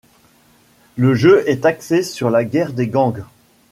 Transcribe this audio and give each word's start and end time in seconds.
Le 0.95 1.13
jeu 1.13 1.47
est 1.47 1.63
axé 1.63 2.01
sur 2.01 2.31
la 2.31 2.43
guerre 2.43 2.73
des 2.73 2.87
gangs. 2.87 3.23